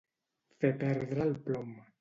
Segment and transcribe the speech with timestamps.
[0.63, 1.81] Fer perdre el plom.